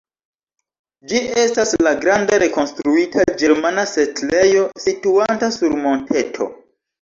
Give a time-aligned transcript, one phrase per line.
[1.09, 6.51] Ĝi estas la granda rekonstruita ĝermana setlejo situanta sur monteto.